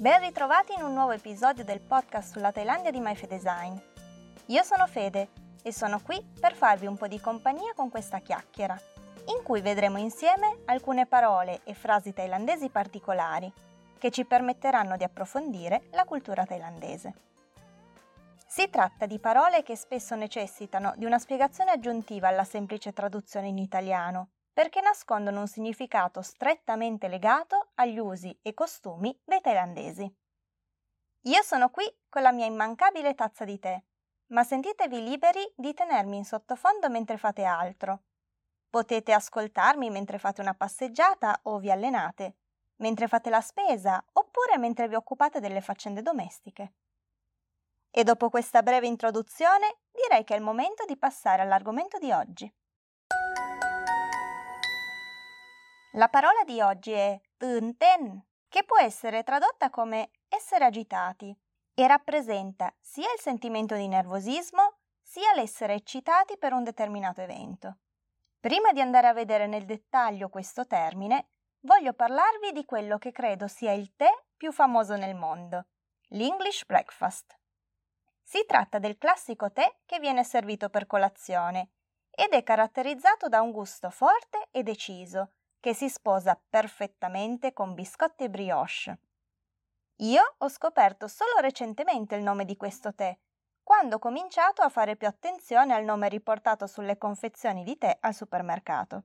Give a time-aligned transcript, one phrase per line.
[0.00, 3.76] Ben ritrovati in un nuovo episodio del podcast sulla Thailandia di MyFedesign.
[4.46, 5.28] Io sono Fede
[5.62, 8.80] e sono qui per farvi un po' di compagnia con questa chiacchiera,
[9.26, 13.52] in cui vedremo insieme alcune parole e frasi thailandesi particolari
[13.98, 17.14] che ci permetteranno di approfondire la cultura thailandese.
[18.46, 23.58] Si tratta di parole che spesso necessitano di una spiegazione aggiuntiva alla semplice traduzione in
[23.58, 24.28] italiano,
[24.60, 30.14] perché nascondono un significato strettamente legato agli usi e costumi dei thailandesi.
[31.22, 33.82] Io sono qui con la mia immancabile tazza di tè,
[34.32, 38.02] ma sentitevi liberi di tenermi in sottofondo mentre fate altro.
[38.68, 42.36] Potete ascoltarmi mentre fate una passeggiata o vi allenate,
[42.82, 46.74] mentre fate la spesa oppure mentre vi occupate delle faccende domestiche.
[47.90, 52.54] E dopo questa breve introduzione direi che è il momento di passare all'argomento di oggi.
[55.94, 61.36] La parola di oggi è ten, che può essere tradotta come essere agitati
[61.74, 67.78] e rappresenta sia il sentimento di nervosismo sia l'essere eccitati per un determinato evento.
[68.38, 71.30] Prima di andare a vedere nel dettaglio questo termine,
[71.62, 75.66] voglio parlarvi di quello che credo sia il tè più famoso nel mondo,
[76.10, 77.36] l'English breakfast.
[78.22, 81.70] Si tratta del classico tè che viene servito per colazione
[82.10, 88.24] ed è caratterizzato da un gusto forte e deciso, che si sposa perfettamente con biscotti
[88.24, 88.98] e brioche.
[89.96, 93.16] Io ho scoperto solo recentemente il nome di questo tè,
[93.62, 98.14] quando ho cominciato a fare più attenzione al nome riportato sulle confezioni di tè al
[98.14, 99.04] supermercato.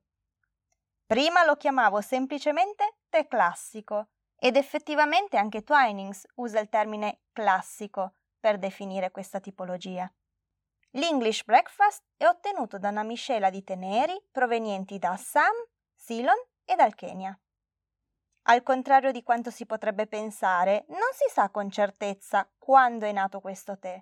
[1.06, 8.58] Prima lo chiamavo semplicemente tè classico ed effettivamente anche Twinings usa il termine classico per
[8.58, 10.12] definire questa tipologia.
[10.92, 15.54] L'English breakfast è ottenuto da una miscela di tè neri provenienti da Assam,
[16.06, 17.36] Ceylon e dal Kenya.
[18.44, 23.40] Al contrario di quanto si potrebbe pensare, non si sa con certezza quando è nato
[23.40, 24.00] questo tè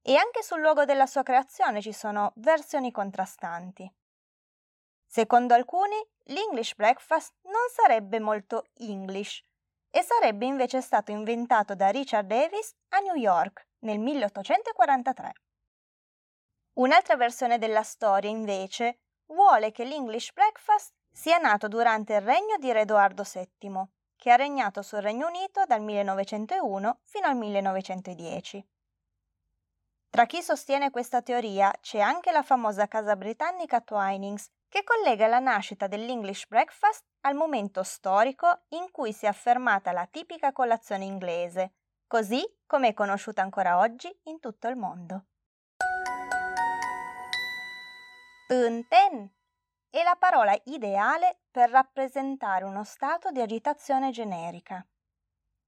[0.00, 3.90] e anche sul luogo della sua creazione ci sono versioni contrastanti.
[5.04, 9.44] Secondo alcuni, l'English breakfast non sarebbe molto English
[9.90, 15.32] e sarebbe invece stato inventato da Richard Davis a New York nel 1843.
[16.78, 22.72] Un'altra versione della storia, invece, vuole che l'English breakfast sia nato durante il regno di
[22.72, 23.84] Re Edoardo VII,
[24.16, 28.66] che ha regnato sul Regno Unito dal 1901 fino al 1910.
[30.08, 35.38] Tra chi sostiene questa teoria c'è anche la famosa casa britannica Twinings, che collega la
[35.38, 41.72] nascita dell'English breakfast al momento storico in cui si è affermata la tipica colazione inglese,
[42.06, 45.24] così come è conosciuta ancora oggi in tutto il mondo.
[48.46, 48.86] Ten
[49.92, 54.82] è la parola ideale per rappresentare uno stato di agitazione generica.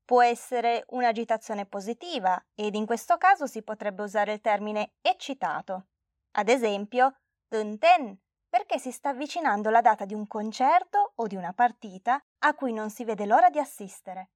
[0.02, 5.88] Può essere un'agitazione positiva ed in questo caso si potrebbe usare il termine eccitato.
[6.32, 7.18] Ad esempio,
[7.48, 8.18] ten
[8.48, 12.72] perché si sta avvicinando la data di un concerto o di una partita a cui
[12.72, 14.30] non si vede l'ora di assistere.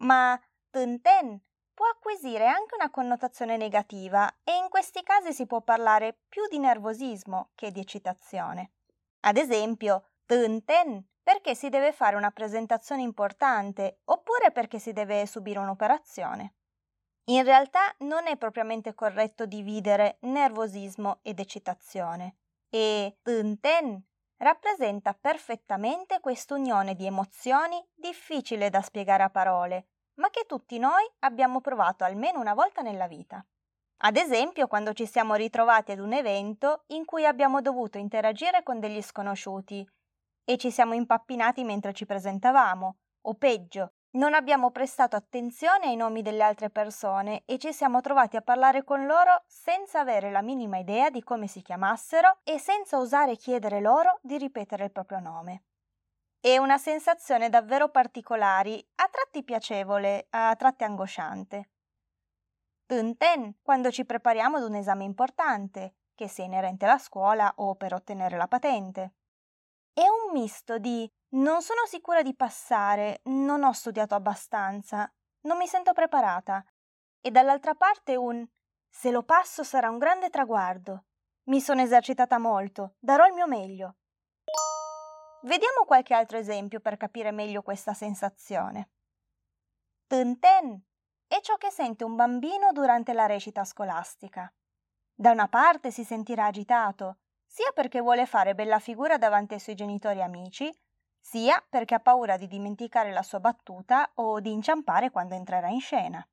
[0.00, 0.38] Ma
[0.70, 1.40] ten
[1.72, 6.58] può acquisire anche una connotazione negativa e in questi casi si può parlare più di
[6.58, 8.72] nervosismo che di eccitazione.
[9.26, 15.58] Ad esempio, ten perché si deve fare una presentazione importante oppure perché si deve subire
[15.58, 16.56] un'operazione.
[17.28, 22.36] In realtà non è propriamente corretto dividere nervosismo ed eccitazione
[22.68, 24.04] e ten
[24.36, 29.86] rappresenta perfettamente quest'unione di emozioni difficile da spiegare a parole,
[30.16, 33.42] ma che tutti noi abbiamo provato almeno una volta nella vita.
[33.98, 38.80] Ad esempio, quando ci siamo ritrovati ad un evento in cui abbiamo dovuto interagire con
[38.80, 39.86] degli sconosciuti
[40.44, 46.22] e ci siamo impappinati mentre ci presentavamo, o peggio, non abbiamo prestato attenzione ai nomi
[46.22, 50.78] delle altre persone e ci siamo trovati a parlare con loro senza avere la minima
[50.78, 55.64] idea di come si chiamassero e senza osare chiedere loro di ripetere il proprio nome.
[56.38, 61.70] È una sensazione davvero particolare, a tratti piacevole, a tratti angosciante.
[62.86, 67.94] Ten quando ci prepariamo ad un esame importante, che sia inerente alla scuola o per
[67.94, 69.14] ottenere la patente.
[69.92, 75.10] È un misto di non sono sicura di passare, non ho studiato abbastanza,
[75.42, 76.64] non mi sento preparata,
[77.20, 78.46] e dall'altra parte un
[78.88, 81.06] se lo passo sarà un grande traguardo.
[81.44, 83.96] Mi sono esercitata molto, darò il mio meglio.
[85.42, 88.90] Vediamo qualche altro esempio per capire meglio questa sensazione.
[90.06, 90.38] Ten
[91.34, 94.52] è ciò che sente un bambino durante la recita scolastica.
[95.12, 99.74] Da una parte si sentirà agitato, sia perché vuole fare bella figura davanti ai suoi
[99.74, 100.72] genitori e amici,
[101.18, 105.80] sia perché ha paura di dimenticare la sua battuta o di inciampare quando entrerà in
[105.80, 106.24] scena.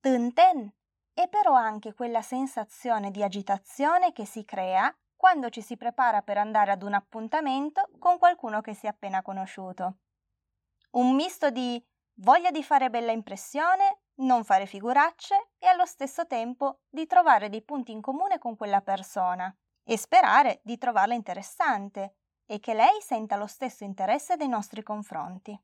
[0.00, 0.72] Tenten
[1.14, 6.36] è però anche quella sensazione di agitazione che si crea quando ci si prepara per
[6.36, 9.98] andare ad un appuntamento con qualcuno che si è appena conosciuto.
[10.92, 11.80] Un misto di
[12.14, 17.62] voglia di fare bella impressione, non fare figuracce e allo stesso tempo di trovare dei
[17.62, 19.54] punti in comune con quella persona
[19.84, 22.16] e sperare di trovarla interessante
[22.46, 25.58] e che lei senta lo stesso interesse dei nostri confronti.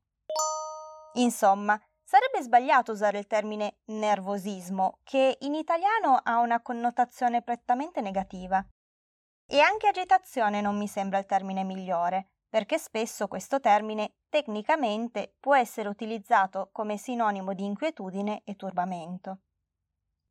[1.13, 8.65] Insomma, sarebbe sbagliato usare il termine nervosismo, che in italiano ha una connotazione prettamente negativa.
[9.45, 15.55] E anche agitazione non mi sembra il termine migliore, perché spesso questo termine tecnicamente può
[15.55, 19.39] essere utilizzato come sinonimo di inquietudine e turbamento.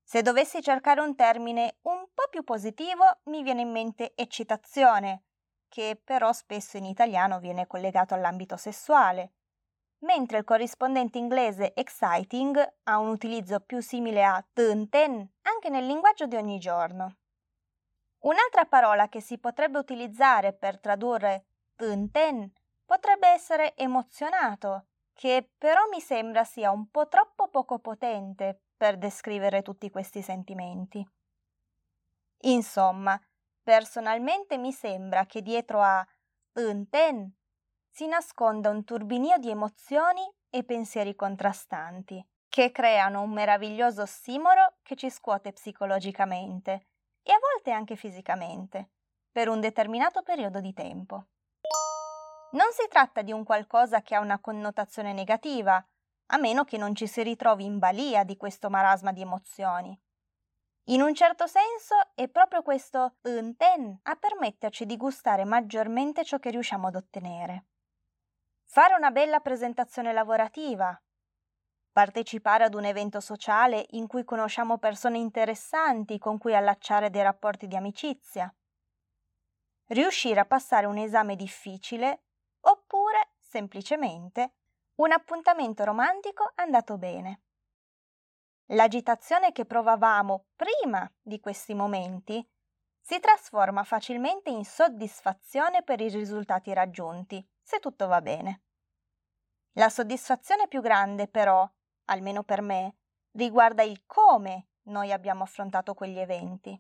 [0.03, 5.25] Se dovessi cercare un termine un po' più positivo, mi viene in mente eccitazione,
[5.69, 9.33] che però spesso in italiano viene collegato all'ambito sessuale,
[9.99, 14.89] mentre il corrispondente inglese exciting ha un utilizzo più simile a ten
[15.43, 17.17] anche nel linguaggio di ogni giorno.
[18.21, 21.47] Un'altra parola che si potrebbe utilizzare per tradurre
[22.11, 22.53] ten
[22.85, 29.63] potrebbe essere emozionato, che però mi sembra sia un po' troppo poco potente per descrivere
[29.63, 31.07] tutti questi sentimenti.
[32.43, 33.21] Insomma,
[33.69, 36.03] Personalmente mi sembra che dietro a
[36.89, 37.31] Ten
[37.91, 44.97] si nasconda un turbinio di emozioni e pensieri contrastanti, che creano un meraviglioso ossimoro che
[44.97, 46.87] ci scuote psicologicamente
[47.23, 48.89] e a volte anche fisicamente,
[49.31, 51.27] per un determinato periodo di tempo.
[52.51, 55.85] Non si tratta di un qualcosa che ha una connotazione negativa,
[56.31, 59.99] a meno che non ci si ritrovi in balia di questo marasma di emozioni.
[60.85, 66.49] In un certo senso è proprio questo ten a permetterci di gustare maggiormente ciò che
[66.49, 67.67] riusciamo ad ottenere.
[68.65, 70.99] Fare una bella presentazione lavorativa,
[71.93, 77.67] partecipare ad un evento sociale in cui conosciamo persone interessanti con cui allacciare dei rapporti
[77.67, 78.51] di amicizia,
[79.89, 82.23] riuscire a passare un esame difficile
[82.61, 84.53] oppure, semplicemente,
[84.97, 87.43] un appuntamento romantico andato bene.
[88.73, 92.47] L'agitazione che provavamo prima di questi momenti
[93.01, 98.63] si trasforma facilmente in soddisfazione per i risultati raggiunti, se tutto va bene.
[99.73, 101.67] La soddisfazione più grande, però,
[102.07, 102.97] almeno per me,
[103.33, 106.79] riguarda il come noi abbiamo affrontato quegli eventi.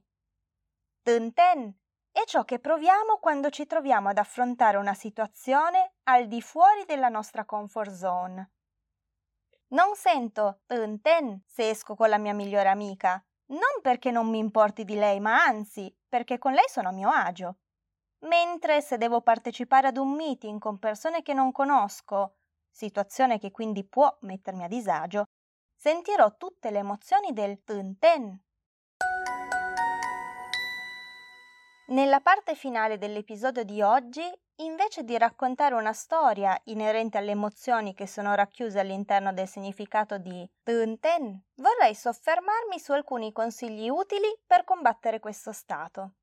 [1.02, 1.74] Tenten
[2.10, 7.08] è ciò che proviamo quando ci troviamo ad affrontare una situazione al di fuori della
[7.08, 8.50] nostra comfort zone
[9.68, 14.84] non sento ten se esco con la mia migliore amica, non perché non mi importi
[14.84, 17.56] di lei, ma anzi perché con lei sono a mio agio.
[18.20, 22.36] Mentre se devo partecipare ad un meeting con persone che non conosco,
[22.70, 25.24] situazione che quindi può mettermi a disagio,
[25.76, 28.42] sentirò tutte le emozioni del ten.
[31.88, 34.22] Nella parte finale dell'episodio di oggi
[34.60, 40.50] Invece di raccontare una storia inerente alle emozioni che sono racchiuse all'interno del significato di
[40.64, 46.14] Tunten, vorrei soffermarmi su alcuni consigli utili per combattere questo stato.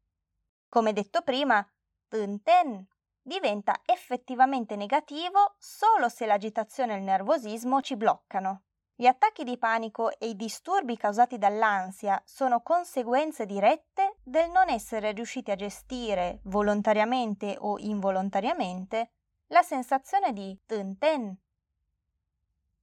[0.68, 1.66] Come detto prima,
[2.10, 2.86] Tunten
[3.22, 8.65] diventa effettivamente negativo solo se l'agitazione e il nervosismo ci bloccano.
[8.98, 15.12] Gli attacchi di panico e i disturbi causati dall'ansia sono conseguenze dirette del non essere
[15.12, 19.12] riusciti a gestire, volontariamente o involontariamente,
[19.48, 21.38] la sensazione di ten.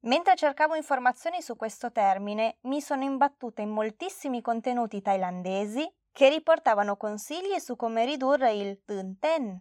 [0.00, 6.98] Mentre cercavo informazioni su questo termine, mi sono imbattuta in moltissimi contenuti thailandesi che riportavano
[6.98, 8.82] consigli su come ridurre il
[9.18, 9.58] ten.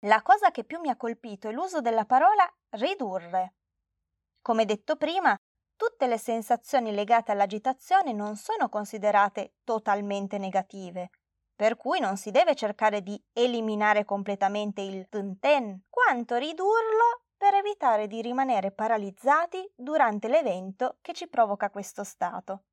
[0.00, 3.54] La cosa che più mi ha colpito è l'uso della parola ridurre.
[4.42, 5.34] Come detto prima,
[5.76, 11.10] tutte le sensazioni legate all'agitazione non sono considerate totalmente negative,
[11.54, 18.06] per cui non si deve cercare di eliminare completamente il ten, quanto ridurlo per evitare
[18.06, 22.64] di rimanere paralizzati durante l'evento che ci provoca questo stato.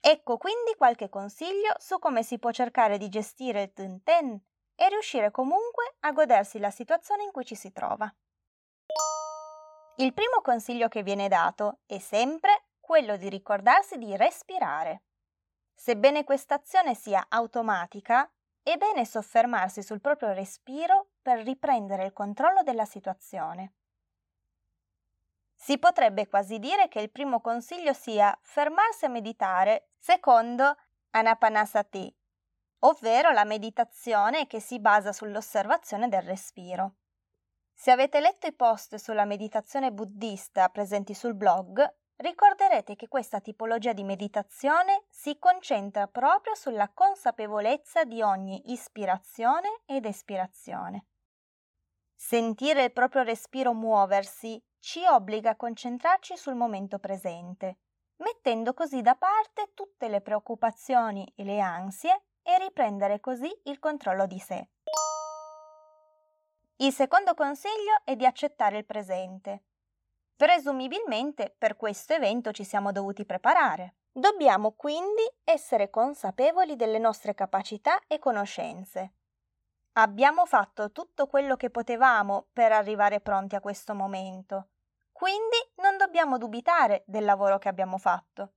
[0.00, 4.40] Ecco quindi qualche consiglio su come si può cercare di gestire il ten
[4.74, 8.12] e riuscire comunque a godersi la situazione in cui ci si trova.
[10.00, 15.02] Il primo consiglio che viene dato è sempre quello di ricordarsi di respirare.
[15.74, 18.30] Sebbene questa azione sia automatica,
[18.62, 23.72] è bene soffermarsi sul proprio respiro per riprendere il controllo della situazione.
[25.52, 30.76] Si potrebbe quasi dire che il primo consiglio sia fermarsi a meditare secondo
[31.10, 32.16] Anapanasati,
[32.80, 36.94] ovvero la meditazione che si basa sull'osservazione del respiro.
[37.80, 41.80] Se avete letto i post sulla meditazione buddista presenti sul blog,
[42.16, 50.06] ricorderete che questa tipologia di meditazione si concentra proprio sulla consapevolezza di ogni ispirazione ed
[50.06, 51.06] espirazione.
[52.16, 57.78] Sentire il proprio respiro muoversi ci obbliga a concentrarci sul momento presente,
[58.16, 64.26] mettendo così da parte tutte le preoccupazioni e le ansie e riprendere così il controllo
[64.26, 64.68] di sé.
[66.80, 69.64] Il secondo consiglio è di accettare il presente.
[70.36, 73.96] Presumibilmente per questo evento ci siamo dovuti preparare.
[74.12, 79.14] Dobbiamo quindi essere consapevoli delle nostre capacità e conoscenze.
[79.94, 84.68] Abbiamo fatto tutto quello che potevamo per arrivare pronti a questo momento,
[85.10, 88.52] quindi non dobbiamo dubitare del lavoro che abbiamo fatto.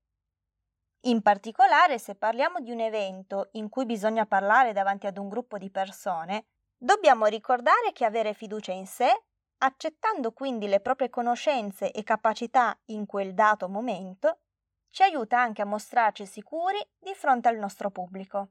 [1.06, 5.58] In particolare, se parliamo di un evento in cui bisogna parlare davanti ad un gruppo
[5.58, 6.46] di persone,
[6.84, 9.26] dobbiamo ricordare che avere fiducia in sé,
[9.60, 14.40] accettando quindi le proprie conoscenze e capacità in quel dato momento,
[14.90, 18.50] ci aiuta anche a mostrarci sicuri di fronte al nostro pubblico.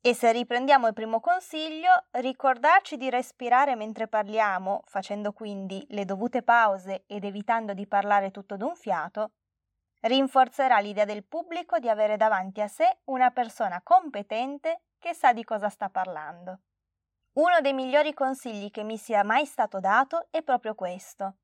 [0.00, 6.42] E se riprendiamo il primo consiglio, ricordarci di respirare mentre parliamo, facendo quindi le dovute
[6.42, 9.32] pause ed evitando di parlare tutto d'un fiato,
[10.00, 15.44] rinforzerà l'idea del pubblico di avere davanti a sé una persona competente che sa di
[15.44, 16.60] cosa sta parlando.
[17.34, 21.36] Uno dei migliori consigli che mi sia mai stato dato è proprio questo.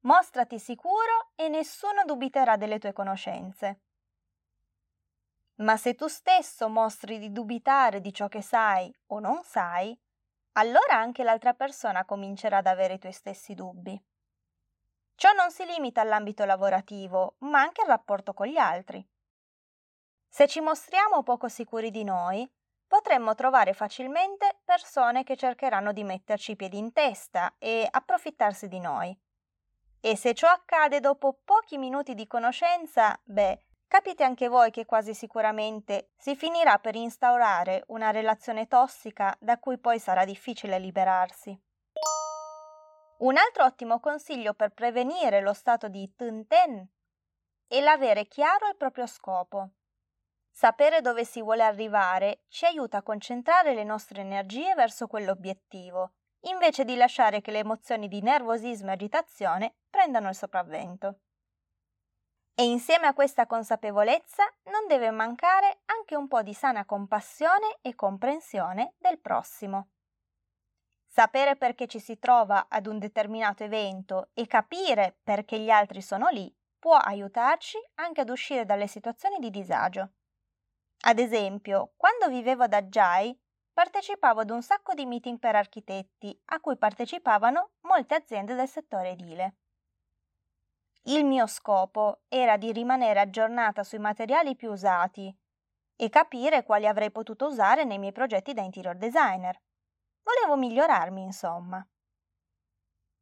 [0.00, 3.80] Mostrati sicuro e nessuno dubiterà delle tue conoscenze.
[5.56, 9.98] Ma se tu stesso mostri di dubitare di ciò che sai o non sai,
[10.52, 14.00] allora anche l'altra persona comincerà ad avere i tuoi stessi dubbi.
[15.14, 19.04] Ciò non si limita all'ambito lavorativo, ma anche al rapporto con gli altri.
[20.28, 22.48] Se ci mostriamo poco sicuri di noi,
[22.88, 28.80] potremmo trovare facilmente persone che cercheranno di metterci i piedi in testa e approfittarsi di
[28.80, 29.16] noi.
[30.00, 35.12] E se ciò accade dopo pochi minuti di conoscenza, beh, capite anche voi che quasi
[35.12, 41.60] sicuramente si finirà per instaurare una relazione tossica da cui poi sarà difficile liberarsi.
[43.18, 46.88] Un altro ottimo consiglio per prevenire lo stato di Tenten
[47.66, 49.70] è l'avere chiaro il proprio scopo.
[50.58, 56.14] Sapere dove si vuole arrivare ci aiuta a concentrare le nostre energie verso quell'obiettivo,
[56.48, 61.20] invece di lasciare che le emozioni di nervosismo e agitazione prendano il sopravvento.
[62.56, 67.94] E insieme a questa consapevolezza non deve mancare anche un po' di sana compassione e
[67.94, 69.90] comprensione del prossimo.
[71.06, 76.26] Sapere perché ci si trova ad un determinato evento e capire perché gli altri sono
[76.30, 80.14] lì può aiutarci anche ad uscire dalle situazioni di disagio.
[81.02, 83.38] Ad esempio, quando vivevo ad Aggiai,
[83.72, 89.10] partecipavo ad un sacco di meeting per architetti a cui partecipavano molte aziende del settore
[89.10, 89.56] edile.
[91.02, 95.34] Il mio scopo era di rimanere aggiornata sui materiali più usati
[95.96, 99.60] e capire quali avrei potuto usare nei miei progetti da interior designer.
[100.22, 101.86] Volevo migliorarmi, insomma.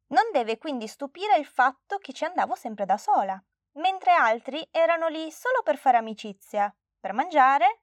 [0.07, 3.41] Non deve quindi stupire il fatto che ci andavo sempre da sola,
[3.73, 7.81] mentre altri erano lì solo per fare amicizia, per mangiare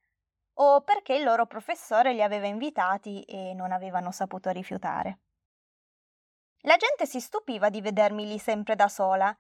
[0.59, 5.19] o perché il loro professore li aveva invitati e non avevano saputo rifiutare.
[6.63, 9.37] La gente si stupiva di vedermi lì sempre da sola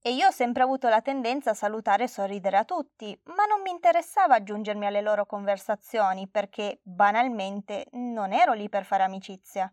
[0.00, 3.62] e io ho sempre avuto la tendenza a salutare e sorridere a tutti, ma non
[3.62, 9.72] mi interessava aggiungermi alle loro conversazioni perché, banalmente, non ero lì per fare amicizia.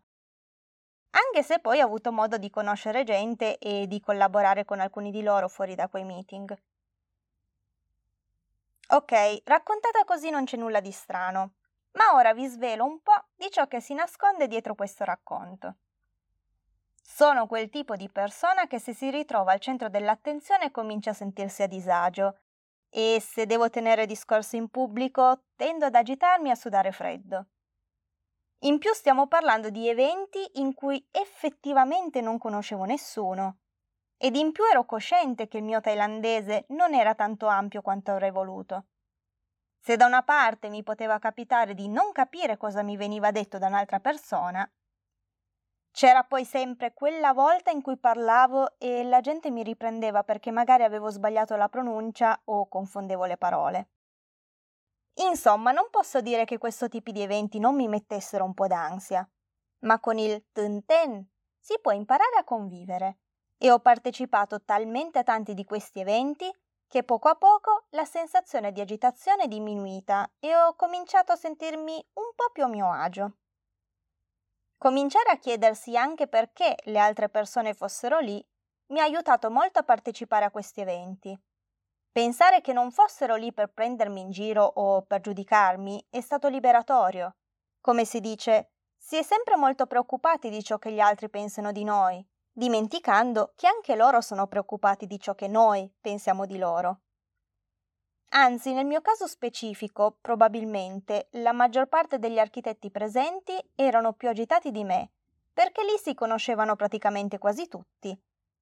[1.10, 5.22] Anche se poi ho avuto modo di conoscere gente e di collaborare con alcuni di
[5.22, 6.54] loro fuori da quei meeting.
[8.88, 11.54] Ok, raccontata così non c'è nulla di strano,
[11.92, 15.74] ma ora vi svelo un po' di ciò che si nasconde dietro questo racconto.
[17.02, 21.64] Sono quel tipo di persona che se si ritrova al centro dell'attenzione comincia a sentirsi
[21.64, 22.38] a disagio
[22.88, 27.46] e se devo tenere discorsi in pubblico tendo ad agitarmi e a sudare freddo.
[28.60, 33.58] In più stiamo parlando di eventi in cui effettivamente non conoscevo nessuno
[34.18, 38.30] ed in più ero cosciente che il mio thailandese non era tanto ampio quanto avrei
[38.30, 38.86] voluto.
[39.78, 43.68] Se da una parte mi poteva capitare di non capire cosa mi veniva detto da
[43.68, 44.68] un'altra persona,
[45.92, 50.82] c'era poi sempre quella volta in cui parlavo e la gente mi riprendeva perché magari
[50.82, 53.88] avevo sbagliato la pronuncia o confondevo le parole.
[55.14, 59.26] Insomma, non posso dire che questo tipo di eventi non mi mettessero un po' d'ansia,
[59.84, 61.26] ma con il ten
[61.58, 63.20] si può imparare a convivere
[63.58, 66.50] e ho partecipato talmente a tanti di questi eventi
[66.88, 71.94] che poco a poco la sensazione di agitazione è diminuita e ho cominciato a sentirmi
[72.14, 73.38] un po' più a mio agio.
[74.78, 78.44] Cominciare a chiedersi anche perché le altre persone fossero lì
[78.88, 81.36] mi ha aiutato molto a partecipare a questi eventi.
[82.12, 87.36] Pensare che non fossero lì per prendermi in giro o per giudicarmi è stato liberatorio.
[87.80, 91.84] Come si dice, si è sempre molto preoccupati di ciò che gli altri pensano di
[91.84, 92.24] noi,
[92.56, 97.00] dimenticando che anche loro sono preoccupati di ciò che noi pensiamo di loro.
[98.30, 104.70] Anzi, nel mio caso specifico, probabilmente la maggior parte degli architetti presenti erano più agitati
[104.70, 105.10] di me,
[105.52, 108.18] perché lì si conoscevano praticamente quasi tutti.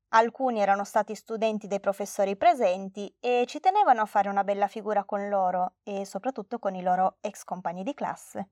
[0.09, 5.05] Alcuni erano stati studenti dei professori presenti e ci tenevano a fare una bella figura
[5.05, 8.49] con loro e soprattutto con i loro ex compagni di classe.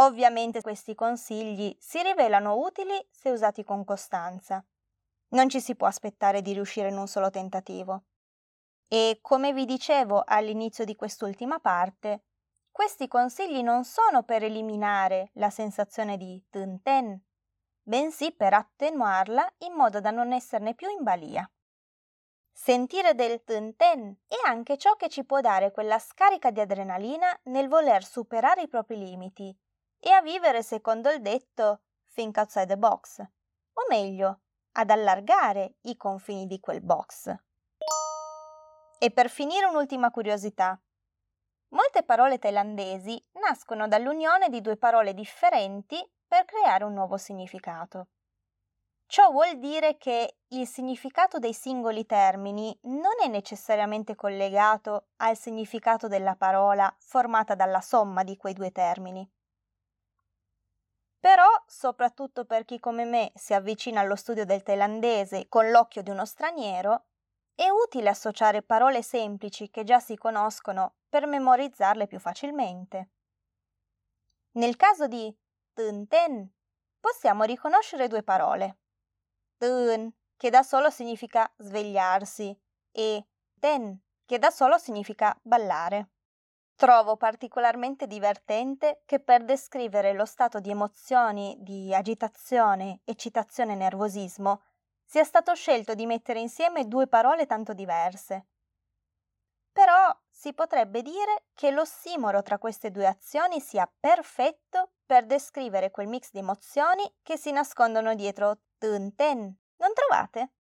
[0.00, 4.64] Ovviamente questi consigli si rivelano utili se usati con costanza.
[5.30, 8.04] Non ci si può aspettare di riuscire in un solo tentativo.
[8.86, 12.22] E come vi dicevo all'inizio di quest'ultima parte,
[12.70, 17.20] questi consigli non sono per eliminare la sensazione di ten,
[17.82, 21.50] bensì per attenuarla in modo da non esserne più in balia.
[22.52, 27.68] Sentire del ten è anche ciò che ci può dare quella scarica di adrenalina nel
[27.68, 29.56] voler superare i propri limiti
[30.00, 31.82] e a vivere secondo il detto
[32.14, 34.40] think outside the box, o meglio,
[34.72, 37.34] ad allargare i confini di quel box.
[38.98, 40.80] E per finire un'ultima curiosità.
[41.68, 48.08] Molte parole thailandesi nascono dall'unione di due parole differenti per creare un nuovo significato.
[49.06, 56.08] Ciò vuol dire che il significato dei singoli termini non è necessariamente collegato al significato
[56.08, 59.26] della parola formata dalla somma di quei due termini.
[61.20, 66.10] Però, soprattutto per chi come me si avvicina allo studio del thailandese con l'occhio di
[66.10, 67.04] uno straniero,
[67.54, 73.08] è utile associare parole semplici che già si conoscono per memorizzarle più facilmente.
[74.52, 75.36] Nel caso di
[75.72, 76.52] ten
[77.00, 78.78] possiamo riconoscere due parole.
[79.56, 82.56] Tun, che da solo significa svegliarsi,
[82.92, 83.26] e
[83.58, 86.10] ten, che da solo significa ballare.
[86.78, 94.62] Trovo particolarmente divertente che per descrivere lo stato di emozioni, di agitazione, eccitazione e nervosismo
[95.04, 98.46] sia stato scelto di mettere insieme due parole tanto diverse.
[99.72, 106.06] Però si potrebbe dire che l'ossimoro tra queste due azioni sia perfetto per descrivere quel
[106.06, 109.52] mix di emozioni che si nascondono dietro tun ten.
[109.78, 110.52] Non trovate?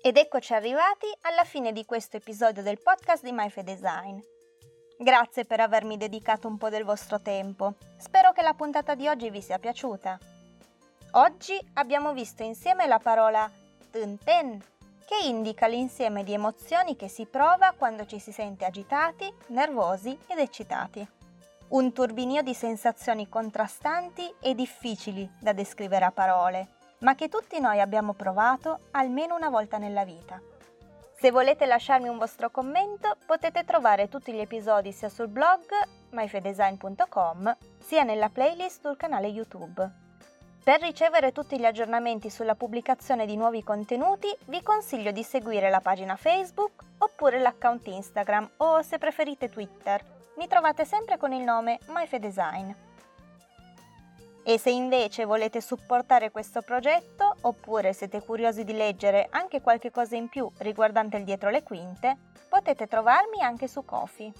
[0.00, 4.20] Ed eccoci arrivati alla fine di questo episodio del podcast di MyFe Design.
[4.96, 7.74] Grazie per avermi dedicato un po' del vostro tempo.
[7.96, 10.16] Spero che la puntata di oggi vi sia piaciuta.
[11.12, 13.50] Oggi abbiamo visto insieme la parola
[13.90, 14.62] ten,
[15.04, 20.38] che indica l'insieme di emozioni che si prova quando ci si sente agitati, nervosi ed
[20.38, 21.06] eccitati.
[21.70, 27.80] Un turbinio di sensazioni contrastanti e difficili da descrivere a parole ma che tutti noi
[27.80, 30.40] abbiamo provato almeno una volta nella vita.
[31.20, 35.62] Se volete lasciarmi un vostro commento, potete trovare tutti gli episodi sia sul blog
[36.10, 40.06] myfedesign.com sia nella playlist sul canale YouTube.
[40.62, 45.80] Per ricevere tutti gli aggiornamenti sulla pubblicazione di nuovi contenuti, vi consiglio di seguire la
[45.80, 50.04] pagina Facebook oppure l'account Instagram o se preferite Twitter.
[50.36, 52.87] Mi trovate sempre con il nome MyFedesign.
[54.48, 60.16] E se invece volete supportare questo progetto oppure siete curiosi di leggere anche qualche cosa
[60.16, 62.16] in più riguardante il dietro le quinte,
[62.48, 64.32] potete trovarmi anche su Kofi.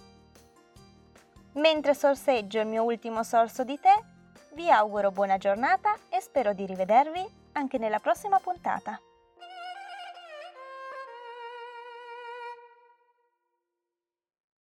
[1.56, 3.92] Mentre sorseggio il mio ultimo sorso di tè,
[4.54, 8.98] vi auguro buona giornata e spero di rivedervi anche nella prossima puntata.